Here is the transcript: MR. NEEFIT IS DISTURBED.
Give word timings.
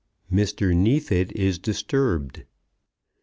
MR. 0.31 0.75
NEEFIT 0.75 1.31
IS 1.33 1.59
DISTURBED. 1.59 2.47